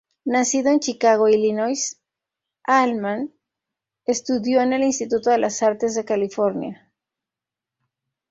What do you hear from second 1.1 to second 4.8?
Illinois, Allman estudió en